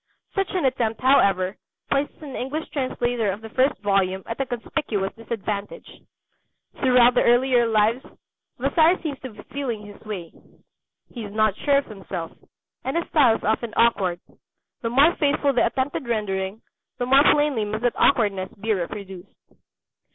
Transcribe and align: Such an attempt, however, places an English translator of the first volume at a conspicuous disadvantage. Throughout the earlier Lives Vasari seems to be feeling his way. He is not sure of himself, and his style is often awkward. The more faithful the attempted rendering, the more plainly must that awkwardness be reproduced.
Such 0.33 0.49
an 0.55 0.65
attempt, 0.65 0.99
however, 1.01 1.55
places 1.91 2.23
an 2.23 2.35
English 2.35 2.67
translator 2.69 3.29
of 3.31 3.41
the 3.41 3.49
first 3.51 3.77
volume 3.83 4.23
at 4.25 4.41
a 4.41 4.47
conspicuous 4.47 5.13
disadvantage. 5.13 5.87
Throughout 6.79 7.13
the 7.13 7.21
earlier 7.21 7.67
Lives 7.67 8.03
Vasari 8.57 8.99
seems 9.03 9.19
to 9.19 9.29
be 9.29 9.43
feeling 9.53 9.85
his 9.85 10.01
way. 10.01 10.33
He 11.13 11.23
is 11.23 11.31
not 11.31 11.55
sure 11.55 11.77
of 11.77 11.85
himself, 11.85 12.31
and 12.83 12.97
his 12.97 13.07
style 13.09 13.35
is 13.35 13.43
often 13.43 13.75
awkward. 13.77 14.19
The 14.81 14.89
more 14.89 15.13
faithful 15.17 15.53
the 15.53 15.67
attempted 15.67 16.07
rendering, 16.07 16.63
the 16.97 17.05
more 17.05 17.21
plainly 17.31 17.63
must 17.63 17.83
that 17.83 17.93
awkwardness 17.95 18.49
be 18.59 18.73
reproduced. 18.73 19.29